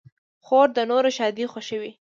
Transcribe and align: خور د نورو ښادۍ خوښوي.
خور 0.45 0.67
د 0.77 0.79
نورو 0.89 1.09
ښادۍ 1.17 1.45
خوښوي. 1.51 1.91